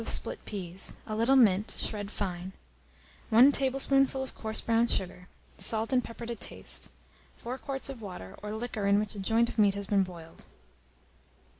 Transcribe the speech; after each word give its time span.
of 0.01 0.09
split 0.09 0.43
peas, 0.45 0.95
a 1.05 1.15
little 1.15 1.35
mint, 1.35 1.75
shred 1.77 2.09
fine; 2.09 2.53
1 3.29 3.51
tablespoonful 3.51 4.23
of 4.23 4.33
coarse 4.33 4.59
brown 4.59 4.87
sugar, 4.87 5.27
salt 5.59 5.93
and 5.93 6.03
pepper 6.03 6.25
to 6.25 6.33
taste, 6.33 6.89
4 7.37 7.59
quarts 7.59 7.87
of 7.87 8.01
water, 8.01 8.35
or 8.41 8.51
liquor 8.55 8.87
in 8.87 8.99
which 8.99 9.13
a 9.13 9.19
joint 9.19 9.47
of 9.47 9.59
meat 9.59 9.75
has 9.75 9.85
been 9.85 10.01
boiled. 10.01 10.45